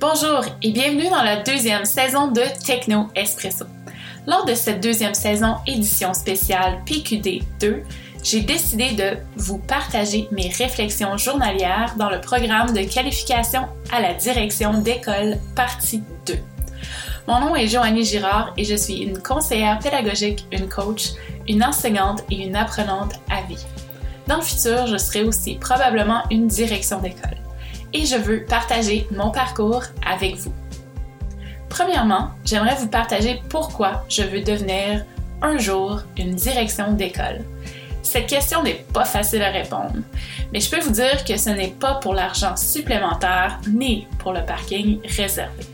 Bonjour 0.00 0.44
et 0.62 0.70
bienvenue 0.70 1.10
dans 1.10 1.24
la 1.24 1.42
deuxième 1.42 1.84
saison 1.84 2.28
de 2.28 2.42
Techno 2.64 3.08
Espresso. 3.16 3.64
Lors 4.28 4.44
de 4.44 4.54
cette 4.54 4.80
deuxième 4.80 5.14
saison 5.14 5.56
édition 5.66 6.14
spéciale 6.14 6.78
PQD 6.86 7.42
2, 7.58 7.82
j'ai 8.22 8.42
décidé 8.42 8.92
de 8.92 9.16
vous 9.34 9.58
partager 9.58 10.28
mes 10.30 10.50
réflexions 10.50 11.16
journalières 11.16 11.96
dans 11.96 12.10
le 12.10 12.20
programme 12.20 12.72
de 12.72 12.82
qualification 12.82 13.62
à 13.90 14.00
la 14.00 14.14
direction 14.14 14.80
d'école 14.80 15.36
partie 15.56 16.04
2. 16.26 16.38
Mon 17.26 17.40
nom 17.40 17.56
est 17.56 17.66
Joannie 17.66 18.04
Girard 18.04 18.52
et 18.56 18.62
je 18.62 18.76
suis 18.76 18.98
une 18.98 19.20
conseillère 19.20 19.80
pédagogique, 19.80 20.46
une 20.52 20.68
coach, 20.68 21.14
une 21.48 21.64
enseignante 21.64 22.22
et 22.30 22.46
une 22.46 22.54
apprenante 22.54 23.14
à 23.30 23.42
vie. 23.48 23.66
Dans 24.28 24.36
le 24.36 24.42
futur, 24.42 24.86
je 24.86 24.96
serai 24.96 25.24
aussi 25.24 25.56
probablement 25.56 26.22
une 26.30 26.46
direction 26.46 27.00
d'école 27.00 27.37
et 27.92 28.04
je 28.04 28.16
veux 28.16 28.44
partager 28.44 29.06
mon 29.10 29.30
parcours 29.30 29.82
avec 30.06 30.36
vous. 30.36 30.52
Premièrement, 31.68 32.30
j'aimerais 32.44 32.76
vous 32.76 32.88
partager 32.88 33.42
pourquoi 33.48 34.04
je 34.08 34.22
veux 34.22 34.40
devenir 34.40 35.04
un 35.42 35.58
jour 35.58 36.02
une 36.16 36.34
direction 36.34 36.92
d'école. 36.92 37.44
Cette 38.02 38.26
question 38.26 38.62
n'est 38.62 38.84
pas 38.92 39.04
facile 39.04 39.42
à 39.42 39.50
répondre, 39.50 39.92
mais 40.52 40.60
je 40.60 40.70
peux 40.70 40.80
vous 40.80 40.92
dire 40.92 41.24
que 41.24 41.36
ce 41.36 41.50
n'est 41.50 41.68
pas 41.68 41.96
pour 41.96 42.14
l'argent 42.14 42.56
supplémentaire 42.56 43.60
ni 43.68 44.06
pour 44.18 44.32
le 44.32 44.44
parking 44.44 44.98
réservé. 45.16 45.64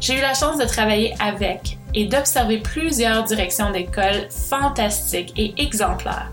J'ai 0.00 0.18
eu 0.18 0.20
la 0.20 0.34
chance 0.34 0.58
de 0.58 0.66
travailler 0.66 1.14
avec 1.18 1.78
et 1.94 2.04
d'observer 2.04 2.58
plusieurs 2.58 3.24
directions 3.24 3.70
d'école 3.70 4.28
fantastiques 4.28 5.32
et 5.38 5.54
exemplaires. 5.56 6.30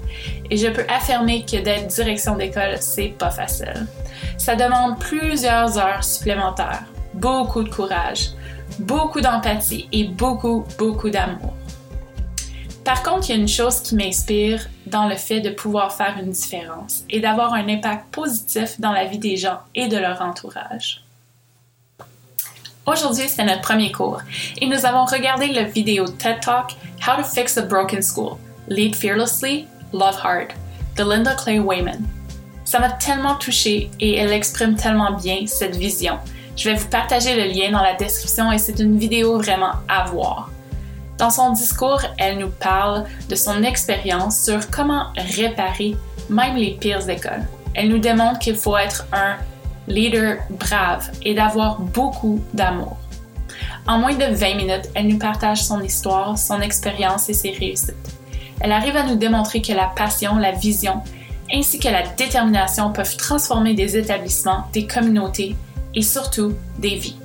Et 0.51 0.57
je 0.57 0.67
peux 0.67 0.85
affirmer 0.89 1.45
que 1.45 1.55
d'être 1.63 1.87
direction 1.87 2.35
d'école, 2.35 2.75
c'est 2.81 3.13
pas 3.17 3.31
facile. 3.31 3.87
Ça 4.37 4.55
demande 4.55 4.99
plusieurs 4.99 5.77
heures 5.77 6.03
supplémentaires, 6.03 6.83
beaucoup 7.13 7.63
de 7.63 7.69
courage, 7.69 8.31
beaucoup 8.77 9.21
d'empathie 9.21 9.87
et 9.93 10.03
beaucoup, 10.09 10.65
beaucoup 10.77 11.09
d'amour. 11.09 11.53
Par 12.83 13.01
contre, 13.01 13.29
il 13.29 13.35
y 13.35 13.37
a 13.37 13.41
une 13.41 13.47
chose 13.47 13.79
qui 13.79 13.95
m'inspire 13.95 14.67
dans 14.87 15.07
le 15.07 15.15
fait 15.15 15.39
de 15.39 15.51
pouvoir 15.51 15.93
faire 15.93 16.17
une 16.19 16.31
différence 16.31 17.03
et 17.09 17.21
d'avoir 17.21 17.53
un 17.53 17.69
impact 17.69 18.13
positif 18.13 18.77
dans 18.79 18.91
la 18.91 19.05
vie 19.05 19.19
des 19.19 19.37
gens 19.37 19.59
et 19.73 19.87
de 19.87 19.97
leur 19.97 20.21
entourage. 20.21 21.01
Aujourd'hui, 22.85 23.29
c'est 23.29 23.45
notre 23.45 23.61
premier 23.61 23.91
cours 23.91 24.21
et 24.59 24.67
nous 24.67 24.85
avons 24.85 25.05
regardé 25.05 25.47
la 25.47 25.63
vidéo 25.63 26.07
TED 26.07 26.41
Talk 26.41 26.71
How 27.07 27.21
to 27.21 27.23
Fix 27.23 27.57
a 27.57 27.61
Broken 27.61 28.01
School, 28.01 28.37
Lead 28.67 28.95
Fearlessly, 28.95 29.67
Love 29.93 30.19
Hard 30.23 30.49
de 30.97 31.03
Linda 31.03 31.33
Clay 31.35 31.59
Wayman. 31.59 32.01
Ça 32.65 32.79
m'a 32.79 32.89
tellement 32.89 33.35
touchée 33.35 33.91
et 33.99 34.17
elle 34.17 34.31
exprime 34.31 34.75
tellement 34.75 35.11
bien 35.13 35.45
cette 35.45 35.75
vision. 35.75 36.17
Je 36.55 36.69
vais 36.69 36.75
vous 36.75 36.87
partager 36.87 37.35
le 37.35 37.51
lien 37.51 37.71
dans 37.71 37.81
la 37.81 37.95
description 37.95 38.51
et 38.51 38.57
c'est 38.57 38.79
une 38.79 38.97
vidéo 38.97 39.37
vraiment 39.37 39.73
à 39.87 40.05
voir. 40.05 40.49
Dans 41.17 41.29
son 41.29 41.51
discours, 41.51 42.01
elle 42.17 42.39
nous 42.39 42.49
parle 42.49 43.05
de 43.29 43.35
son 43.35 43.63
expérience 43.63 44.43
sur 44.43 44.69
comment 44.69 45.07
réparer 45.17 45.95
même 46.29 46.55
les 46.55 46.71
pires 46.71 47.07
écoles. 47.09 47.45
Elle 47.73 47.89
nous 47.89 47.99
démontre 47.99 48.39
qu'il 48.39 48.55
faut 48.55 48.77
être 48.77 49.05
un 49.13 49.35
leader 49.87 50.37
brave 50.51 51.11
et 51.23 51.33
d'avoir 51.33 51.79
beaucoup 51.79 52.41
d'amour. 52.53 52.97
En 53.87 53.97
moins 53.97 54.15
de 54.15 54.33
20 54.33 54.55
minutes, 54.55 54.89
elle 54.93 55.07
nous 55.07 55.17
partage 55.17 55.63
son 55.63 55.81
histoire, 55.81 56.37
son 56.37 56.61
expérience 56.61 57.29
et 57.29 57.33
ses 57.33 57.51
réussites. 57.51 58.20
Elle 58.63 58.71
arrive 58.71 58.95
à 58.95 59.03
nous 59.03 59.15
démontrer 59.15 59.61
que 59.61 59.73
la 59.73 59.87
passion, 59.87 60.37
la 60.37 60.51
vision 60.51 61.01
ainsi 61.53 61.79
que 61.79 61.89
la 61.89 62.07
détermination 62.07 62.91
peuvent 62.93 63.17
transformer 63.17 63.73
des 63.73 63.97
établissements, 63.97 64.65
des 64.73 64.87
communautés 64.87 65.55
et 65.93 66.01
surtout 66.01 66.55
des 66.77 66.95
vies. 66.95 67.17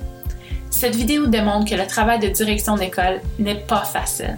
Cette 0.69 0.95
vidéo 0.95 1.27
démontre 1.27 1.69
que 1.69 1.75
le 1.75 1.87
travail 1.87 2.19
de 2.19 2.27
direction 2.27 2.75
d'école 2.75 3.21
n'est 3.39 3.55
pas 3.55 3.85
facile. 3.85 4.37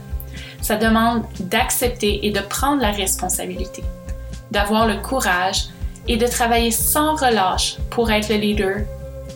Ça 0.61 0.75
demande 0.75 1.23
d'accepter 1.39 2.25
et 2.25 2.31
de 2.31 2.39
prendre 2.39 2.81
la 2.81 2.91
responsabilité, 2.91 3.83
d'avoir 4.51 4.85
le 4.85 4.97
courage 4.97 5.69
et 6.07 6.17
de 6.17 6.27
travailler 6.27 6.71
sans 6.71 7.15
relâche 7.15 7.77
pour 7.89 8.11
être 8.11 8.29
le 8.29 8.35
leader 8.35 8.77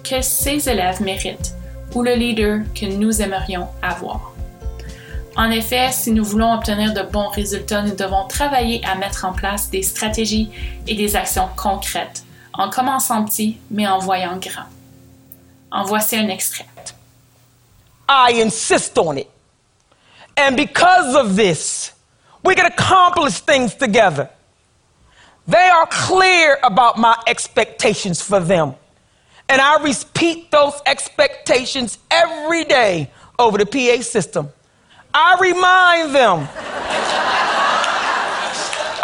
que 0.04 0.22
ses 0.22 0.70
élèves 0.70 1.02
méritent 1.02 1.56
ou 1.96 2.04
le 2.04 2.14
leader 2.14 2.60
que 2.76 2.86
nous 2.86 3.22
aimerions 3.22 3.68
avoir. 3.82 4.33
En 5.36 5.50
effet, 5.50 5.92
si 5.92 6.12
nous 6.12 6.24
voulons 6.24 6.54
obtenir 6.54 6.94
de 6.94 7.02
bons 7.02 7.30
résultats, 7.30 7.82
nous 7.82 7.96
devons 7.96 8.28
travailler 8.28 8.86
à 8.86 8.96
mettre 8.96 9.26
en 9.26 9.34
place 9.34 9.70
des 9.70 9.82
stratégies 9.82 10.52
et 10.88 10.94
des 10.94 11.16
actions 11.16 11.50
concrètes, 11.56 12.24
en 12.54 12.70
commençant 12.70 13.26
petit, 13.26 13.58
mais 13.72 13.88
en 13.88 13.98
voyant 13.98 14.38
grand. 14.38 14.66
En 15.72 15.86
voici 15.86 16.16
un 16.16 16.30
extrait. 16.30 16.66
I 18.08 18.42
insist 18.44 18.98
on 18.98 19.18
it. 19.18 19.28
And 20.38 20.56
because 20.56 21.16
of 21.16 21.36
this, 21.36 21.94
we 22.44 22.54
can 22.56 22.66
accomplish 22.66 23.40
things 23.40 23.76
together. 23.76 24.30
They 25.48 25.70
are 25.70 25.88
clear 25.88 26.60
about 26.64 26.98
my 26.98 27.16
expectations 27.26 28.22
for 28.22 28.40
them. 28.40 28.76
And 29.50 29.60
I 29.60 29.82
repeat 29.84 30.52
those 30.52 30.80
expectations 30.86 31.98
every 32.12 32.66
day 32.66 33.10
over 33.40 33.58
the 33.58 33.66
PA 33.66 34.02
system. 34.04 34.50
I 35.14 35.38
remind 35.40 36.16
them. 36.16 36.50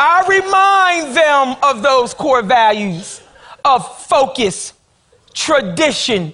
I 0.02 0.24
remind 0.28 1.16
them 1.16 1.58
of 1.62 1.84
those 1.84 2.14
core 2.14 2.42
values 2.42 3.22
of 3.66 4.06
focus, 4.06 4.74
tradition, 5.34 6.34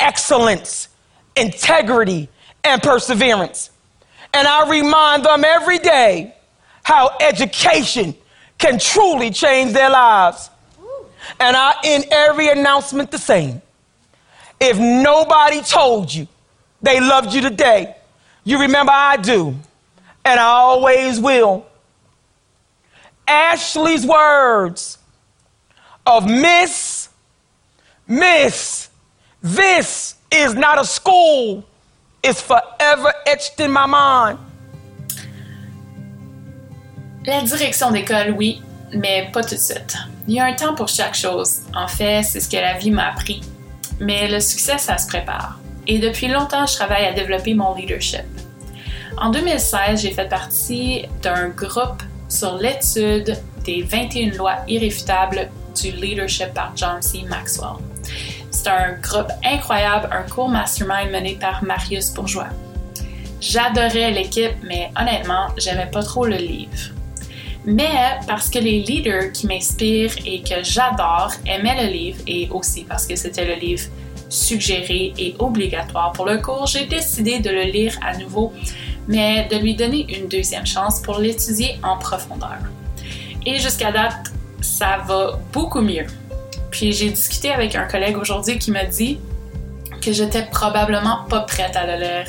excellence, 0.00 0.88
integrity, 1.36 2.28
and 2.64 2.82
perseverance. 2.82 3.70
And 4.34 4.48
I 4.48 4.68
remind 4.68 5.24
them 5.24 5.44
every 5.44 5.78
day 5.78 6.34
how 6.82 7.16
education 7.20 8.14
can 8.58 8.78
truly 8.78 9.30
change 9.30 9.72
their 9.72 9.90
lives. 9.90 10.50
And 11.38 11.56
I 11.56 11.74
end 11.84 12.06
every 12.10 12.48
announcement 12.48 13.10
the 13.10 13.18
same. 13.18 13.60
If 14.58 14.78
nobody 14.78 15.60
told 15.60 16.12
you 16.12 16.26
they 16.80 17.00
loved 17.00 17.34
you 17.34 17.42
today, 17.42 17.96
you 18.44 18.58
remember 18.58 18.92
I 18.92 19.16
do, 19.16 19.54
and 20.24 20.40
I 20.40 20.44
always 20.44 21.20
will. 21.20 21.66
Ashley's 23.26 24.06
words 24.06 24.98
of 26.06 26.26
Miss, 26.26 27.08
Miss, 28.06 28.88
this 29.42 30.16
is 30.30 30.54
not 30.54 30.78
a 30.78 30.84
school, 30.84 31.64
is 32.22 32.40
forever 32.40 33.12
etched 33.26 33.60
in 33.60 33.70
my 33.70 33.86
mind. 33.86 34.38
La 37.24 37.40
direction 37.42 37.92
d'école, 37.92 38.34
oui, 38.36 38.60
mais 38.92 39.30
pas 39.32 39.42
tout 39.42 39.54
de 39.54 39.60
suite. 39.60 39.96
Il 40.26 40.34
y 40.34 40.40
a 40.40 40.46
un 40.46 40.54
temps 40.54 40.74
pour 40.74 40.88
chaque 40.88 41.14
chose. 41.14 41.62
En 41.74 41.86
fait, 41.86 42.22
c'est 42.24 42.40
ce 42.40 42.48
que 42.48 42.56
la 42.56 42.78
vie 42.78 42.90
m'a 42.90 43.08
appris. 43.08 43.40
Mais 44.00 44.28
le 44.28 44.40
succès, 44.40 44.78
ça 44.78 44.98
se 44.98 45.06
prépare. 45.06 45.58
Et 45.86 45.98
depuis 45.98 46.28
longtemps, 46.28 46.66
je 46.66 46.74
travaille 46.74 47.06
à 47.06 47.12
développer 47.12 47.54
mon 47.54 47.74
leadership. 47.74 48.24
En 49.18 49.30
2016, 49.30 50.02
j'ai 50.02 50.10
fait 50.10 50.28
partie 50.28 51.04
d'un 51.22 51.48
groupe 51.50 52.02
sur 52.28 52.56
l'étude 52.56 53.36
des 53.64 53.82
21 53.82 54.36
lois 54.36 54.56
irréfutables 54.66 55.50
du 55.80 55.92
leadership 55.92 56.52
par 56.54 56.72
John 56.74 57.00
C. 57.00 57.22
Maxwell. 57.28 57.76
C'est 58.50 58.68
un 58.68 58.92
groupe 59.00 59.30
incroyable, 59.44 60.08
un 60.12 60.28
court 60.28 60.48
mastermind 60.48 61.10
mené 61.10 61.36
par 61.40 61.62
Marius 61.62 62.12
Bourgeois. 62.12 62.48
J'adorais 63.40 64.10
l'équipe, 64.12 64.56
mais 64.62 64.90
honnêtement, 64.98 65.48
j'aimais 65.56 65.90
pas 65.90 66.02
trop 66.02 66.26
le 66.26 66.36
livre. 66.36 66.90
Mais 67.64 68.18
parce 68.26 68.50
que 68.50 68.58
les 68.58 68.80
leaders 68.80 69.30
qui 69.32 69.46
m'inspirent 69.46 70.16
et 70.26 70.42
que 70.42 70.62
j'adore 70.62 71.32
aimaient 71.46 71.86
le 71.86 71.92
livre 71.92 72.18
et 72.26 72.48
aussi 72.50 72.84
parce 72.84 73.06
que 73.06 73.14
c'était 73.14 73.44
le 73.44 73.54
livre 73.54 73.84
suggéré 74.28 75.12
et 75.18 75.36
obligatoire 75.38 76.12
pour 76.12 76.26
le 76.26 76.38
cours, 76.38 76.66
j'ai 76.66 76.86
décidé 76.86 77.38
de 77.38 77.50
le 77.50 77.64
lire 77.64 77.94
à 78.02 78.16
nouveau 78.16 78.52
mais 79.08 79.48
de 79.50 79.56
lui 79.56 79.74
donner 79.74 80.06
une 80.16 80.28
deuxième 80.28 80.66
chance 80.66 81.00
pour 81.00 81.18
l'étudier 81.18 81.78
en 81.82 81.98
profondeur. 81.98 82.58
Et 83.44 83.58
jusqu'à 83.58 83.92
date, 83.92 84.32
ça 84.60 84.98
va 85.06 85.38
beaucoup 85.52 85.80
mieux. 85.80 86.06
Puis 86.70 86.92
j'ai 86.92 87.10
discuté 87.10 87.50
avec 87.50 87.74
un 87.74 87.86
collègue 87.86 88.16
aujourd'hui 88.16 88.58
qui 88.58 88.70
m'a 88.70 88.84
dit 88.84 89.18
que 90.00 90.12
j'étais 90.12 90.44
probablement 90.46 91.24
pas 91.28 91.40
prête 91.40 91.76
à 91.76 91.86
le 91.86 92.02
lire. 92.02 92.26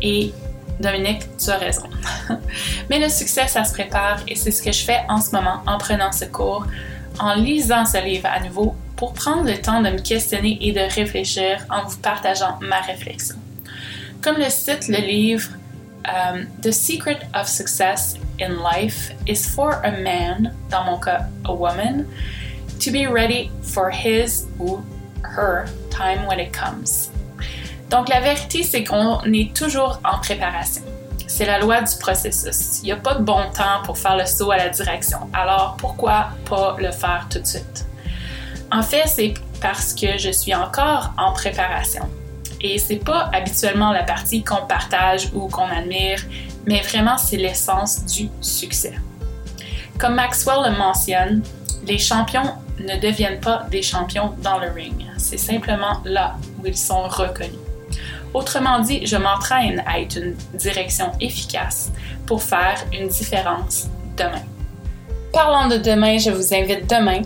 Et 0.00 0.32
Dominique, 0.80 1.22
tu 1.38 1.50
as 1.50 1.58
raison. 1.58 1.84
Mais 2.90 2.98
le 2.98 3.08
succès, 3.08 3.46
ça 3.48 3.64
se 3.64 3.72
prépare 3.72 4.20
et 4.26 4.34
c'est 4.34 4.50
ce 4.50 4.62
que 4.62 4.72
je 4.72 4.82
fais 4.82 5.00
en 5.08 5.20
ce 5.20 5.34
moment 5.34 5.62
en 5.66 5.76
prenant 5.76 6.10
ce 6.10 6.24
cours, 6.24 6.66
en 7.18 7.34
lisant 7.34 7.84
ce 7.84 8.02
livre 8.02 8.28
à 8.32 8.40
nouveau 8.40 8.74
pour 8.96 9.12
prendre 9.12 9.44
le 9.44 9.60
temps 9.60 9.82
de 9.82 9.90
me 9.90 9.98
questionner 9.98 10.58
et 10.60 10.72
de 10.72 10.80
réfléchir 10.80 11.64
en 11.70 11.86
vous 11.86 11.98
partageant 11.98 12.58
ma 12.60 12.80
réflexion. 12.80 13.36
Comme 14.22 14.36
le 14.36 14.48
cite 14.48 14.88
le 14.88 14.98
livre 14.98 15.48
Um, 16.10 16.48
the 16.60 16.72
secret 16.72 17.24
of 17.34 17.46
success 17.48 18.18
in 18.40 18.58
life 18.58 19.12
is 19.26 19.46
for 19.46 19.80
a 19.84 19.92
man, 19.92 20.52
dans 20.68 20.84
mon 20.84 20.98
cas, 20.98 21.26
a 21.44 21.54
woman, 21.54 22.08
to 22.80 22.90
be 22.90 23.06
ready 23.06 23.52
for 23.62 23.90
his 23.90 24.46
ou 24.58 24.82
her 25.22 25.66
time 25.90 26.26
when 26.26 26.40
it 26.40 26.52
comes. 26.52 27.10
Donc 27.90 28.08
la 28.08 28.20
vérité, 28.20 28.64
c'est 28.64 28.82
qu'on 28.82 29.20
est 29.32 29.54
toujours 29.54 30.00
en 30.04 30.18
préparation. 30.18 30.82
C'est 31.28 31.46
la 31.46 31.60
loi 31.60 31.80
du 31.80 31.96
processus. 32.00 32.80
Il 32.82 32.86
n'y 32.86 32.92
a 32.92 32.96
pas 32.96 33.14
de 33.14 33.22
bon 33.22 33.48
temps 33.52 33.82
pour 33.84 33.96
faire 33.96 34.16
le 34.16 34.26
saut 34.26 34.50
à 34.50 34.56
la 34.56 34.68
direction. 34.68 35.30
Alors 35.32 35.76
pourquoi 35.78 36.30
pas 36.44 36.76
le 36.78 36.90
faire 36.90 37.26
tout 37.30 37.38
de 37.38 37.46
suite? 37.46 37.86
En 38.72 38.82
fait, 38.82 39.06
c'est 39.06 39.34
parce 39.60 39.94
que 39.94 40.18
je 40.18 40.30
suis 40.30 40.54
encore 40.54 41.12
en 41.18 41.32
préparation. 41.32 42.08
Et 42.60 42.78
c'est 42.78 42.96
pas 43.04 43.30
habituellement 43.32 43.92
la 43.92 44.02
partie 44.02 44.42
qu'on 44.44 44.66
partage 44.66 45.30
ou 45.34 45.48
qu'on 45.48 45.66
admire, 45.66 46.20
mais 46.66 46.80
vraiment 46.82 47.16
c'est 47.16 47.36
l'essence 47.36 48.04
du 48.04 48.28
succès. 48.40 48.94
Comme 49.98 50.14
Maxwell 50.14 50.70
le 50.70 50.78
mentionne, 50.78 51.42
les 51.86 51.98
champions 51.98 52.54
ne 52.78 53.00
deviennent 53.00 53.40
pas 53.40 53.66
des 53.70 53.82
champions 53.82 54.34
dans 54.42 54.58
le 54.58 54.70
ring. 54.70 55.06
C'est 55.16 55.38
simplement 55.38 56.00
là 56.04 56.36
où 56.58 56.66
ils 56.66 56.76
sont 56.76 57.02
reconnus. 57.02 57.58
Autrement 58.32 58.78
dit, 58.78 59.04
je 59.06 59.16
m'entraîne 59.16 59.82
à 59.86 60.00
être 60.00 60.16
une 60.16 60.34
direction 60.54 61.10
efficace 61.20 61.90
pour 62.26 62.42
faire 62.42 62.76
une 62.92 63.08
différence 63.08 63.88
demain. 64.16 64.42
Parlant 65.32 65.68
de 65.68 65.76
demain, 65.76 66.18
je 66.18 66.30
vous 66.30 66.54
invite 66.54 66.88
demain 66.88 67.22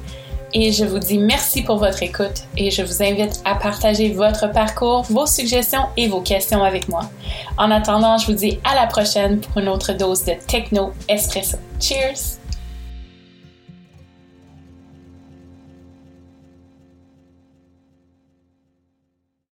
et 0.55 0.73
je 0.73 0.85
vous 0.85 0.99
dis 0.99 1.19
merci 1.19 1.62
pour 1.62 1.77
votre 1.77 2.03
écoute 2.03 2.45
et 2.56 2.71
je 2.71 2.83
vous 2.83 3.03
invite 3.03 3.41
à 3.45 3.56
partager 3.56 4.12
votre 4.12 4.51
parcours, 4.51 5.03
vos 5.03 5.27
suggestions 5.27 5.87
et 5.97 6.09
vos 6.09 6.21
questions 6.21 6.62
avec 6.62 6.89
moi. 6.89 7.11
En 7.59 7.71
attendant, 7.71 8.17
je 8.17 8.27
vous 8.27 8.39
dis 8.39 8.61
à 8.65 8.75
la 8.75 8.87
prochaine 8.87 9.41
pour 9.41 9.61
une 9.61 9.69
autre 9.69 9.93
dose 9.93 10.25
de 10.25 10.35
Techno 10.47 10.93
Espresso. 11.09 11.59
Cheers! 11.81 12.44